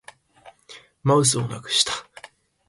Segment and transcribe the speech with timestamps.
[1.03, 1.91] マウスをなくした